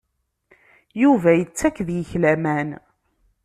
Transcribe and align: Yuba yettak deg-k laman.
Yuba 1.01 1.29
yettak 1.35 1.75
deg-k 1.87 2.11
laman. 2.21 2.69